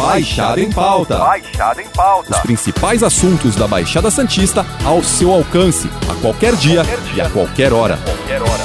[0.00, 1.18] Baixada em Pauta.
[1.18, 2.30] Baixada em Pauta.
[2.32, 7.16] Os principais assuntos da Baixada Santista ao seu alcance, a qualquer dia, Qualquer dia.
[7.16, 7.98] e a qualquer hora.
[7.98, 8.64] Qualquer hora.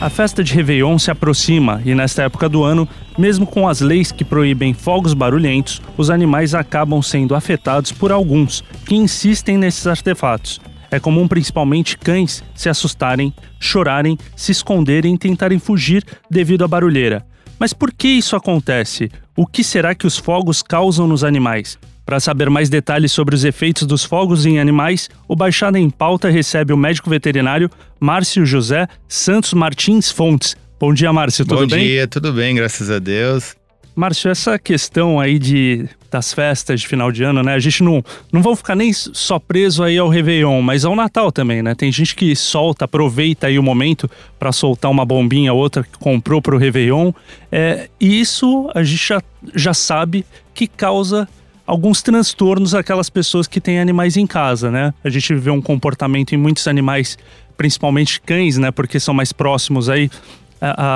[0.00, 4.12] A festa de Réveillon se aproxima e, nesta época do ano, mesmo com as leis
[4.12, 10.60] que proíbem fogos barulhentos, os animais acabam sendo afetados por alguns que insistem nesses artefatos.
[10.90, 17.24] É comum, principalmente, cães se assustarem, chorarem, se esconderem e tentarem fugir devido à barulheira.
[17.58, 19.10] Mas por que isso acontece?
[19.36, 21.78] O que será que os fogos causam nos animais?
[22.06, 26.30] Para saber mais detalhes sobre os efeitos dos fogos em animais, o Baixada em Pauta
[26.30, 30.56] recebe o médico veterinário Márcio José Santos Martins Fontes.
[30.80, 31.84] Bom dia, Márcio, tudo Bom bem?
[31.86, 33.57] dia, tudo bem, graças a Deus.
[33.98, 37.54] Márcio, essa questão aí de, das festas de final de ano, né?
[37.54, 38.00] A gente não,
[38.32, 41.74] não vão ficar nem só preso aí ao Réveillon, mas ao Natal também, né?
[41.74, 46.40] Tem gente que solta, aproveita aí o momento para soltar uma bombinha, outra que comprou
[46.40, 47.10] pro Réveillon.
[47.50, 49.20] É, e isso a gente já,
[49.52, 50.24] já sabe
[50.54, 51.28] que causa
[51.66, 54.94] alguns transtornos àquelas pessoas que têm animais em casa, né?
[55.02, 57.18] A gente vê um comportamento em muitos animais,
[57.56, 58.70] principalmente cães, né?
[58.70, 60.08] Porque são mais próximos aí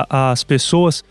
[0.08, 1.02] às pessoas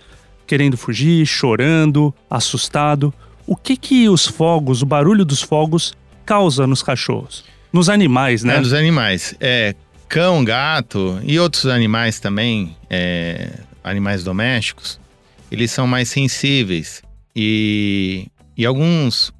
[0.45, 3.14] querendo fugir, chorando, assustado.
[3.47, 5.94] O que que os fogos, o barulho dos fogos
[6.25, 7.44] causa nos cachorros?
[7.72, 8.58] Nos animais, né?
[8.58, 9.36] É, dos animais.
[9.39, 9.75] É,
[10.08, 13.52] cão, gato e outros animais também, é,
[13.83, 15.00] animais domésticos,
[15.52, 17.02] eles são mais sensíveis.
[17.36, 19.33] E, e alguns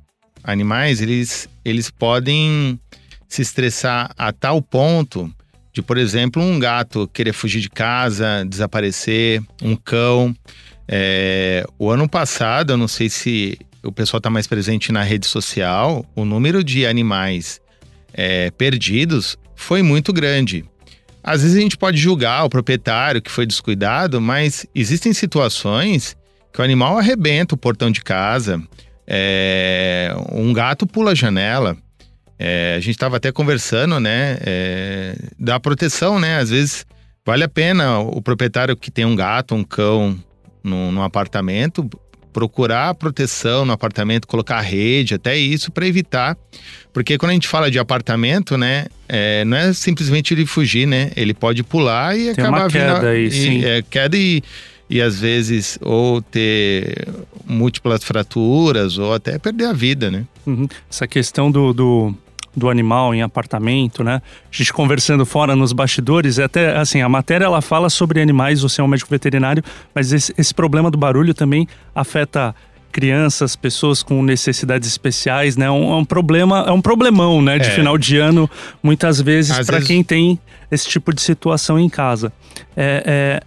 [0.44, 2.80] animais, eles, eles podem
[3.28, 5.34] se estressar a tal ponto
[5.74, 10.36] de, por exemplo, um gato querer fugir de casa, desaparecer, um cão.
[10.94, 15.26] É, o ano passado, eu não sei se o pessoal está mais presente na rede
[15.26, 17.62] social, o número de animais
[18.14, 20.66] é, perdidos foi muito grande.
[21.24, 26.18] Às vezes a gente pode julgar o proprietário que foi descuidado, mas existem situações
[26.52, 28.62] que o animal arrebenta o portão de casa,
[29.08, 31.78] é, um gato pula a janela.
[32.38, 36.40] É, a gente estava até conversando, né, é, da proteção, né?
[36.40, 36.86] Às vezes
[37.26, 40.20] vale a pena o proprietário que tem um gato, um cão
[40.64, 41.90] no, no apartamento
[42.34, 46.38] procurar proteção no apartamento, colocar rede, até isso para evitar,
[46.94, 51.12] porque quando a gente fala de apartamento, né, é, não é simplesmente ele fugir, né?
[51.18, 53.66] Ele pode pular e Tem acabar uma vindo- queda aí, e- sim.
[53.66, 54.42] é, queda e
[54.90, 57.08] e às vezes ou ter
[57.46, 60.26] múltiplas fraturas ou até perder a vida, né?
[60.46, 60.68] Uhum.
[60.90, 62.14] Essa questão do, do,
[62.56, 64.22] do animal em apartamento, né?
[64.52, 68.62] A gente conversando fora nos bastidores, é até assim, a matéria ela fala sobre animais,
[68.62, 69.64] você é um médico veterinário,
[69.96, 72.54] mas esse, esse problema do barulho também afeta
[72.92, 75.68] crianças, pessoas com necessidades especiais, né?
[75.68, 77.58] É um, é um problema, é um problemão, né?
[77.58, 77.72] De É.
[77.72, 78.50] final de ano,
[78.84, 80.38] muitas vezes, para vezes- quem tem
[80.70, 82.34] esse tipo de situação em casa.
[82.76, 83.42] É, é,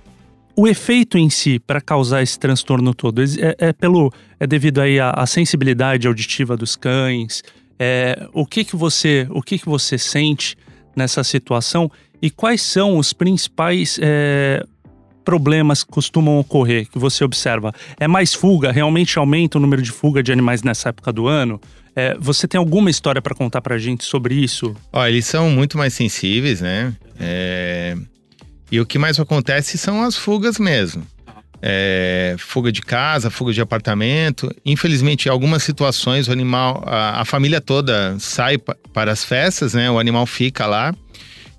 [0.56, 3.26] o efeito em si para causar esse transtorno todo é,
[3.58, 4.10] é pelo
[4.40, 7.42] é devido aí à, à sensibilidade auditiva dos cães.
[7.78, 10.56] É, o que que você o que que você sente
[10.94, 11.90] nessa situação
[12.22, 14.64] e quais são os principais é,
[15.24, 17.72] problemas que costumam ocorrer que você observa?
[17.98, 18.70] É mais fuga?
[18.70, 21.60] Realmente aumenta o número de fuga de animais nessa época do ano?
[21.96, 24.74] É, você tem alguma história para contar para gente sobre isso?
[24.92, 26.92] Ó, eles são muito mais sensíveis, né?
[27.18, 27.96] É,
[28.70, 31.06] E o que mais acontece são as fugas mesmo.
[31.66, 34.54] É, Fuga de casa, fuga de apartamento.
[34.66, 39.72] Infelizmente, em algumas situações, o animal, a, a família toda sai pa- para as festas,
[39.72, 39.90] né?
[39.90, 40.94] O animal fica lá.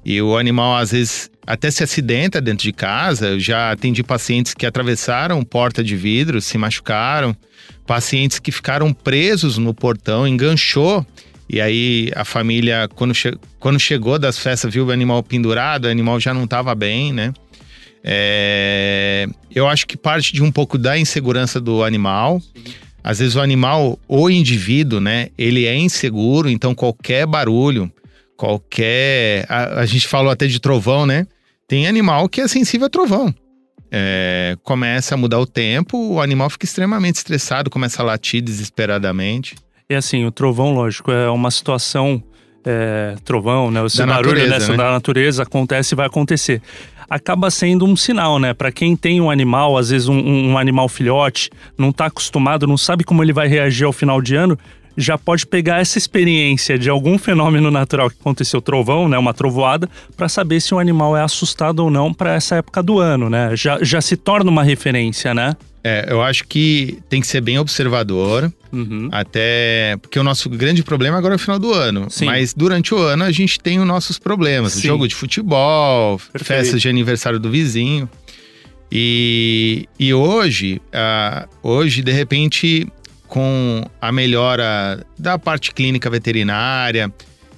[0.05, 3.29] E o animal, às vezes, até se acidenta dentro de casa.
[3.29, 7.35] Eu já atendi pacientes que atravessaram porta de vidro, se machucaram.
[7.87, 11.03] Pacientes que ficaram presos no portão, enganchou.
[11.49, 15.89] E aí a família, quando, che quando chegou das festas, viu o animal pendurado, o
[15.89, 17.33] animal já não estava bem, né?
[18.07, 22.39] É, eu acho que parte de um pouco da insegurança do animal.
[23.03, 25.29] Às vezes o animal, o indivíduo, né?
[25.37, 27.91] Ele é inseguro, então qualquer barulho,
[28.37, 29.45] qualquer.
[29.49, 31.25] A, a gente falou até de trovão, né?
[31.67, 33.33] Tem animal que é sensível a trovão.
[33.91, 39.55] É, começa a mudar o tempo, o animal fica extremamente estressado, começa a latir desesperadamente.
[39.89, 42.21] E assim, o trovão, lógico, é uma situação.
[42.65, 43.85] É, trovão, né?
[43.85, 44.77] Esse Da barulho natureza, dessa né?
[44.77, 46.61] da natureza acontece e vai acontecer.
[47.09, 48.53] Acaba sendo um sinal, né?
[48.53, 52.65] Para quem tem um animal, às vezes um, um- um animal filhote, não tá acostumado,
[52.65, 54.57] não sabe como ele vai reagir ao final de ano,
[54.97, 59.17] já pode pegar essa experiência de algum fenômeno natural que aconteceu, trovão, né?
[59.17, 62.97] Uma trovoada, para saber se o animal é assustado ou não para essa época do
[62.99, 63.51] ano, né?
[63.55, 65.55] Já, já se torna uma referência, né?
[65.87, 69.07] É, eu acho que tem que ser bem observador, Uhum.
[69.11, 72.07] até porque o nosso grande problema agora é o final do ano.
[72.09, 72.25] Sim.
[72.25, 74.87] Mas durante o ano a gente tem os nossos problemas: Sim.
[74.87, 76.43] jogo de futebol, Perfeito.
[76.45, 78.09] festas de aniversário do vizinho.
[78.91, 80.81] E, e hoje,
[81.61, 82.87] hoje, de repente,
[83.27, 87.11] com a melhora da parte clínica veterinária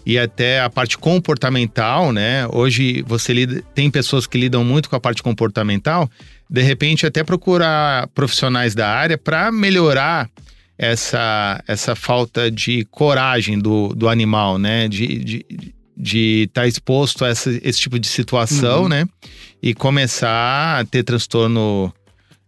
[0.05, 2.47] e até a parte comportamental, né?
[2.51, 6.09] Hoje você lida, tem pessoas que lidam muito com a parte comportamental,
[6.49, 10.29] de repente até procurar profissionais da área para melhorar
[10.77, 14.87] essa, essa falta de coragem do, do animal, né?
[14.87, 15.45] De,
[15.99, 18.89] estar tá exposto a essa, esse tipo de situação, uhum.
[18.89, 19.05] né?
[19.61, 21.91] E começar a ter transtorno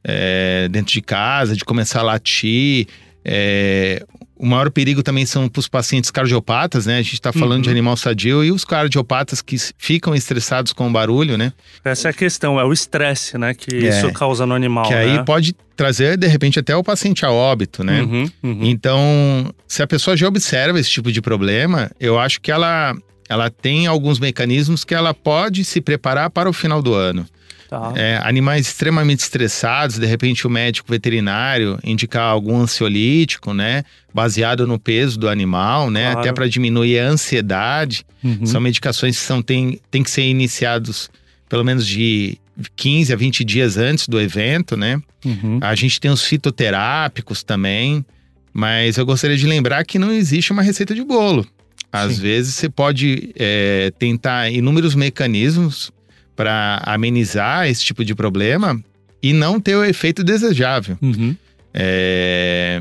[0.04, 2.88] é, dentro de casa, de começar a latir.
[3.26, 4.06] É,
[4.40, 6.98] o maior perigo também são para os pacientes cardiopatas, né?
[6.98, 7.62] A gente está falando uhum.
[7.64, 11.52] de animal sadio e os cardiopatas que ficam estressados com o barulho, né?
[11.84, 13.54] Essa é a questão, é o estresse, né?
[13.54, 14.88] Que é, isso causa no animal.
[14.88, 15.24] Que aí né?
[15.24, 18.02] pode trazer, de repente, até o paciente a óbito, né?
[18.02, 18.60] Uhum, uhum.
[18.64, 22.96] Então, se a pessoa já observa esse tipo de problema, eu acho que ela,
[23.28, 27.28] ela tem alguns mecanismos que ela pode se preparar para o final do ano.
[27.70, 27.94] Tá.
[27.96, 33.84] É, animais extremamente estressados, de repente o médico veterinário indicar algum ansiolítico, né?
[34.12, 36.06] Baseado no peso do animal, né?
[36.06, 36.20] Claro.
[36.20, 38.04] Até para diminuir a ansiedade.
[38.24, 38.44] Uhum.
[38.44, 41.12] São medicações que são, tem, tem que ser iniciados
[41.48, 42.40] pelo menos de
[42.76, 45.00] 15 a 20 dias antes do evento, né?
[45.24, 45.60] Uhum.
[45.62, 48.04] A gente tem os fitoterápicos também,
[48.52, 51.46] mas eu gostaria de lembrar que não existe uma receita de bolo.
[51.92, 52.22] Às Sim.
[52.22, 55.92] vezes você pode é, tentar inúmeros mecanismos
[56.40, 58.82] para amenizar esse tipo de problema
[59.22, 60.98] e não ter o efeito desejável.
[61.02, 61.36] Uhum.
[61.74, 62.80] É,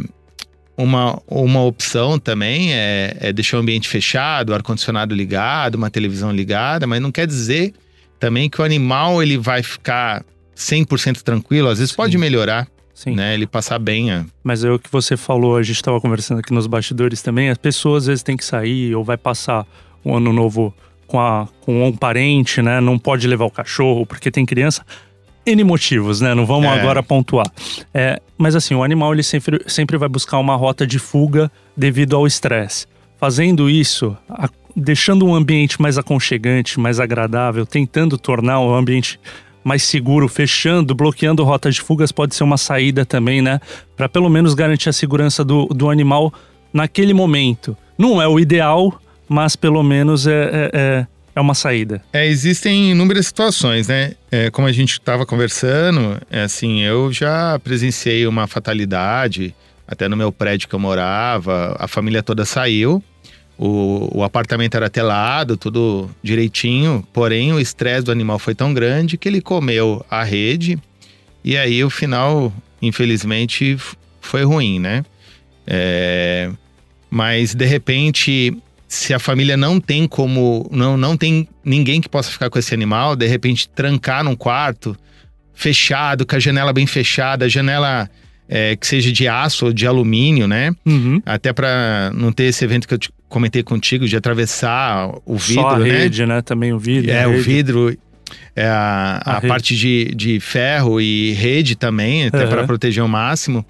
[0.76, 6.86] uma, uma opção também é, é deixar o ambiente fechado, ar-condicionado ligado, uma televisão ligada,
[6.86, 7.74] mas não quer dizer
[8.20, 10.24] também que o animal ele vai ficar
[10.56, 11.96] 100% tranquilo, às vezes Sim.
[11.96, 12.68] pode melhorar.
[12.94, 13.16] Sim.
[13.16, 14.12] Né, ele passar bem.
[14.12, 14.24] É.
[14.44, 17.58] Mas é o que você falou, a gente estava conversando aqui nos bastidores também, as
[17.58, 19.66] pessoas às vezes têm que sair ou vai passar
[20.04, 20.72] um ano novo
[21.08, 22.80] com, a, com um parente, né?
[22.80, 24.84] Não pode levar o cachorro porque tem criança.
[25.44, 26.34] N motivos, né?
[26.34, 26.78] Não vamos é.
[26.78, 27.50] agora pontuar.
[27.92, 32.14] É, mas assim, o animal ele sempre, sempre vai buscar uma rota de fuga devido
[32.14, 32.86] ao estresse.
[33.16, 39.18] Fazendo isso, a, deixando um ambiente mais aconchegante, mais agradável, tentando tornar o ambiente
[39.64, 43.60] mais seguro, fechando, bloqueando rotas de fugas pode ser uma saída também, né?
[43.96, 46.32] Para pelo menos garantir a segurança do, do animal
[46.72, 47.76] naquele momento.
[47.96, 52.02] Não é o ideal, mas pelo menos é, é, é, é uma saída.
[52.12, 54.14] É, existem inúmeras situações, né?
[54.30, 59.54] É, como a gente estava conversando, é assim, eu já presenciei uma fatalidade,
[59.86, 63.02] até no meu prédio que eu morava, a família toda saiu.
[63.56, 69.18] O, o apartamento era telado, tudo direitinho, porém o estresse do animal foi tão grande
[69.18, 70.78] que ele comeu a rede
[71.44, 72.52] e aí o final,
[72.82, 73.78] infelizmente,
[74.20, 75.04] foi ruim, né?
[75.66, 76.50] É,
[77.10, 78.56] mas de repente
[78.88, 82.72] se a família não tem como, não, não tem ninguém que possa ficar com esse
[82.72, 84.96] animal, de repente trancar num quarto
[85.52, 88.08] fechado, com a janela bem fechada, a janela
[88.48, 90.72] é, que seja de aço ou de alumínio, né?
[90.86, 91.20] Uhum.
[91.26, 92.98] Até para não ter esse evento que eu
[93.28, 95.90] comentei contigo de atravessar o vidro, Só a né?
[95.90, 96.40] rede, né?
[96.40, 97.10] Também o vidro.
[97.10, 97.94] É, o vidro.
[98.54, 102.50] É a, a, a parte de, de ferro e rede também, até uhum.
[102.50, 103.64] para proteger o máximo.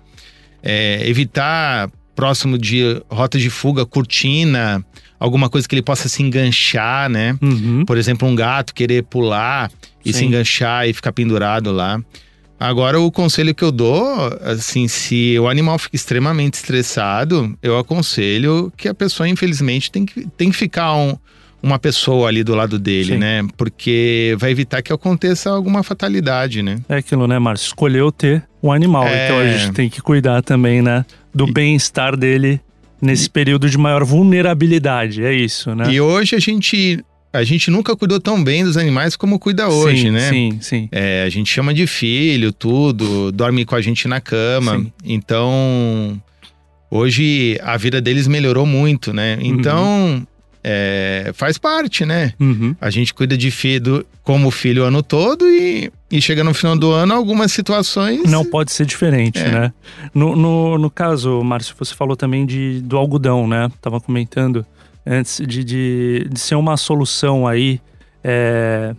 [0.63, 4.85] É, evitar próximo de rota de fuga, cortina,
[5.19, 7.37] alguma coisa que ele possa se enganchar, né?
[7.43, 7.85] Uhum.
[7.85, 9.71] Por exemplo, um gato querer pular
[10.05, 10.19] e Sim.
[10.19, 12.01] se enganchar e ficar pendurado lá.
[12.61, 14.05] Agora, o conselho que eu dou,
[14.43, 20.27] assim, se o animal fica extremamente estressado, eu aconselho que a pessoa, infelizmente, tem que,
[20.37, 21.17] tem que ficar um,
[21.63, 23.19] uma pessoa ali do lado dele, Sim.
[23.19, 23.47] né?
[23.57, 26.81] Porque vai evitar que aconteça alguma fatalidade, né?
[26.89, 27.67] É aquilo, né, Márcio?
[27.67, 29.27] Escolheu ter um animal, é...
[29.27, 31.07] então a gente tem que cuidar também, né?
[31.33, 32.61] Do bem-estar dele
[33.01, 35.93] nesse período de maior vulnerabilidade, é isso, né?
[35.93, 40.03] E hoje a gente a gente nunca cuidou tão bem dos animais como cuida hoje,
[40.03, 40.31] sim, né?
[40.31, 40.89] Sim, sim.
[40.91, 44.79] É, a gente chama de filho, tudo, dorme com a gente na cama.
[44.79, 44.93] Sim.
[45.05, 46.21] Então,
[46.91, 49.39] hoje a vida deles melhorou muito, né?
[49.41, 50.27] Então, uhum
[50.63, 52.33] é, faz parte, né?
[52.39, 52.75] Uhum.
[52.81, 56.77] A gente cuida de filho como filho o ano todo e, e chega no final
[56.77, 58.29] do ano algumas situações.
[58.29, 59.51] Não pode ser diferente, é.
[59.51, 59.73] né?
[60.15, 63.71] No, no, no, caso, Márcio, você falou também de, do algodão, né?
[63.81, 64.67] Tava comentando
[65.07, 67.81] antes de, de, de ser uma solução aí.
[68.23, 68.95] É,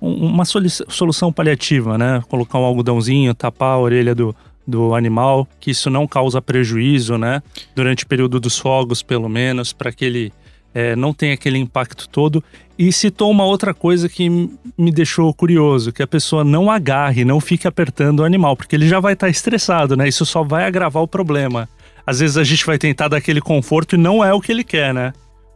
[0.00, 2.22] uma solução paliativa, né?
[2.28, 4.34] Colocar um algodãozinho, tapar a orelha do,
[4.66, 7.42] do animal, que isso não causa prejuízo, né?
[7.74, 10.32] Durante o período dos fogos, pelo menos, para que ele
[10.74, 12.42] é, não tem aquele impacto todo.
[12.78, 17.40] E citou uma outra coisa que me deixou curioso, que a pessoa não agarre, não
[17.40, 20.08] fique apertando o animal, porque ele já vai estar tá estressado, né?
[20.08, 21.68] Isso só vai agravar o problema.
[22.06, 24.64] Às vezes a gente vai tentar dar aquele conforto e não é o que ele
[24.64, 25.12] quer, né?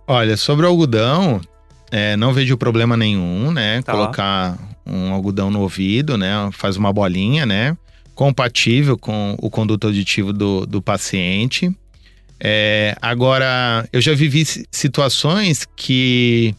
[0.06, 1.40] Olha, sobre o algodão,
[1.90, 3.80] é, não vejo problema nenhum, né?
[3.80, 3.92] Tá.
[3.92, 6.50] Colocar um algodão no ouvido, né?
[6.52, 7.76] Faz uma bolinha, né?
[8.14, 11.74] Compatível com o conduto auditivo do, do paciente.
[12.40, 16.54] É, agora, eu já vivi situações que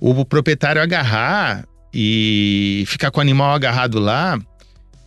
[0.00, 4.38] o proprietário agarrar e ficar com o animal agarrado lá,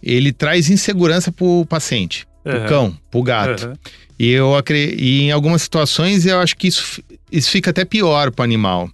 [0.01, 2.67] ele traz insegurança pro paciente, pro Uhum.
[2.67, 3.67] cão, pro gato.
[3.67, 3.73] Uhum.
[4.19, 8.43] E eu e em algumas situações eu acho que isso, isso fica até pior para
[8.43, 8.89] o animal.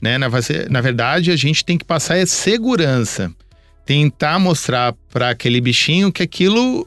[0.00, 0.18] Né?
[0.18, 0.28] Na,
[0.70, 3.30] na verdade, a gente tem que passar é segurança.
[3.84, 6.86] Tentar mostrar para aquele bichinho que aquilo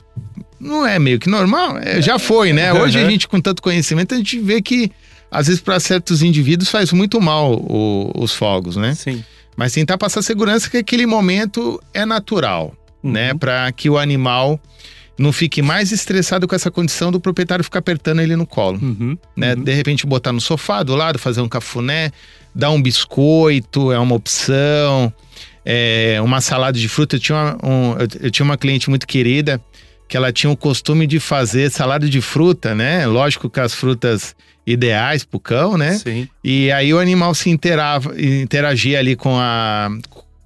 [0.59, 1.77] não é meio que normal.
[1.77, 2.71] É, já foi, né?
[2.73, 4.91] Hoje a gente, com tanto conhecimento, a gente vê que
[5.31, 8.93] às vezes para certos indivíduos faz muito mal o- os fogos, né?
[8.95, 9.23] Sim.
[9.57, 13.31] Mas tentar passar segurança que aquele momento é natural né?
[13.33, 13.37] Uhum.
[13.37, 14.59] Para que o animal
[15.17, 19.15] não fique mais estressado com essa condição do proprietário ficar apertando ele no colo, Uhum.
[19.35, 19.53] né?
[19.53, 19.63] Uhum.
[19.63, 22.11] De repente botar no sofá do lado, fazer um cafuné,
[22.53, 25.13] dar um biscoito é uma opção,
[25.63, 27.15] é, uma salada de fruta.
[27.15, 29.61] Eu tinha uma, um- eu tinha uma cliente muito querida
[30.07, 33.05] que ela tinha o costume de fazer salada de fruta, né?
[33.07, 34.35] Lógico que as frutas
[34.65, 35.93] ideais pro cão, né?
[35.93, 36.27] Sim.
[36.43, 39.89] E aí o animal se interava, interagia ali com a,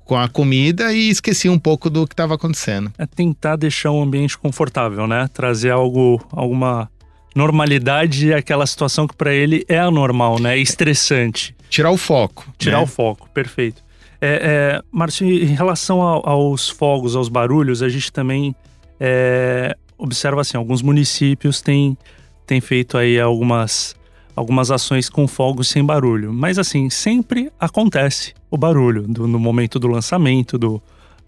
[0.06, 2.92] com a comida e esquecia um pouco do que estava acontecendo.
[2.98, 5.30] É tentar deixar um ambiente confortável, né?
[5.34, 6.90] Trazer algo, alguma
[7.36, 10.58] normalidade àquela situação que para ele é anormal, né?
[10.58, 11.56] É estressante.
[11.70, 12.46] Tirar o foco.
[12.58, 12.84] Tirar né?
[12.84, 13.82] o foco, perfeito.
[14.22, 18.54] É, é, Márcio, em relação ao- aos fogos, aos barulhos, a gente também
[19.00, 21.98] é, observa assim, alguns municípios têm,
[22.46, 23.96] têm feito aí algumas,
[24.36, 26.34] algumas ações com fogos sem barulho.
[26.34, 30.82] Mas assim, sempre acontece o barulho do- no momento do lançamento do,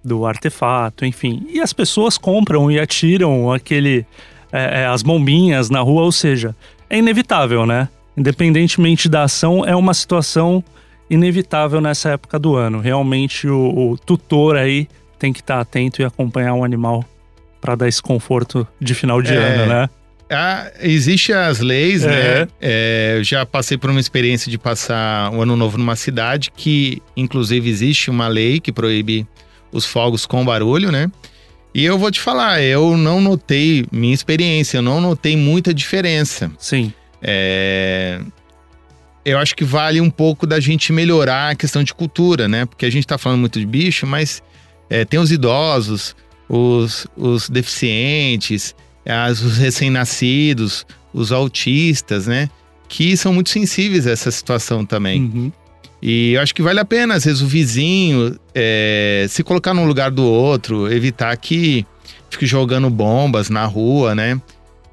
[0.03, 1.45] do artefato, enfim.
[1.49, 4.05] E as pessoas compram e atiram aquele
[4.51, 6.55] é, é, as bombinhas na rua, ou seja,
[6.89, 7.87] é inevitável, né?
[8.17, 10.61] Independentemente da ação, é uma situação
[11.09, 12.79] inevitável nessa época do ano.
[12.79, 14.87] Realmente o, o tutor aí
[15.17, 17.05] tem que estar atento e acompanhar um animal
[17.61, 19.37] para dar esse conforto de final de É.
[19.37, 19.89] ano, né?
[20.33, 22.07] Ah, Existem as leis, É.
[22.07, 22.47] né?
[22.59, 27.01] É, eu já passei por uma experiência de passar o ano novo numa cidade que,
[27.15, 29.27] inclusive, existe uma lei que proíbe
[29.71, 31.11] os fogos com barulho, né?
[31.75, 36.49] E eu vou te falar, eu não notei, minha experiência, eu não notei muita diferença.
[36.57, 36.93] Sim.
[37.21, 38.19] É,
[39.23, 42.65] Eu acho que vale um pouco da gente melhorar a questão de cultura, né?
[42.65, 44.41] Porque a gente tá falando muito de bicho, mas
[44.89, 46.15] é, tem os idosos,
[46.53, 48.75] os, os deficientes,
[49.07, 52.49] as- os recém-nascidos, os autistas, né?
[52.89, 55.21] Que são muito sensíveis a essa situação também.
[55.21, 55.51] Uhum.
[56.01, 59.85] E eu acho que vale a pena, às vezes, o vizinho é, se colocar no
[59.85, 61.85] lugar do outro, evitar que
[62.29, 64.41] fique jogando bombas na rua, né?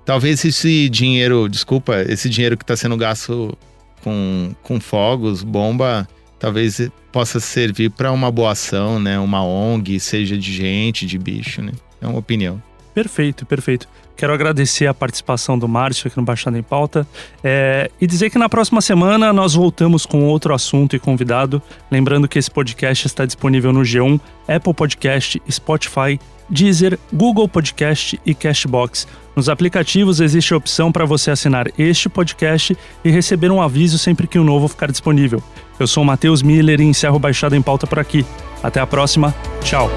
[0.04, 3.56] Talvez esse dinheiro, desculpa, esse dinheiro que está sendo gasto
[4.02, 6.06] com, com fogos, bomba,
[6.38, 6.80] talvez
[7.12, 9.18] possa servir para uma boa ação, né?
[9.18, 11.72] Uma ONG, seja de gente, de bicho, né?
[12.00, 12.62] É uma opinião.
[12.94, 13.88] Perfeito, perfeito.
[14.16, 17.06] Quero agradecer a participação do Márcio aqui no Baixada em Pauta
[17.42, 21.62] é, e dizer que na próxima semana nós voltamos com outro assunto e convidado.
[21.88, 26.18] Lembrando que esse podcast está disponível no G1, Apple Podcast, Spotify,
[26.48, 29.06] Deezer, Google Podcast e Cashbox.
[29.36, 34.26] Nos aplicativos existe a opção para você assinar este podcast e receber um aviso sempre
[34.26, 35.42] que o novo ficar disponível.
[35.78, 38.24] Eu sou o Matheus Miller e encerro o Baixada em Pauta por aqui.
[38.62, 39.34] Até a próxima.
[39.62, 39.90] Tchau.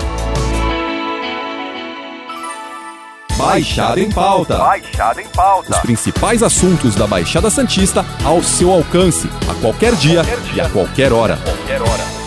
[3.38, 4.58] Baixada em Pauta.
[4.58, 5.72] Baixada em Pauta.
[5.72, 10.22] Os principais assuntos da Baixada Santista ao seu alcance, a qualquer dia
[10.54, 11.38] e a qualquer hora.
[11.38, 12.21] Qualquer hora.